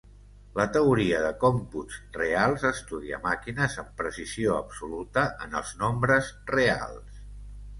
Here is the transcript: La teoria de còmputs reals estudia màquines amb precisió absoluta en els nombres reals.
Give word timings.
La 0.59 0.63
teoria 0.75 1.19
de 1.25 1.33
còmputs 1.43 1.99
reals 2.15 2.65
estudia 2.69 3.19
màquines 3.27 3.75
amb 3.83 3.93
precisió 4.01 4.57
absoluta 4.63 5.27
en 5.47 5.55
els 5.61 5.75
nombres 5.83 6.33
reals. 6.57 7.23